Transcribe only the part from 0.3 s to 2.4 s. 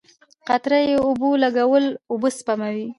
قطره یي اوبولګول اوبه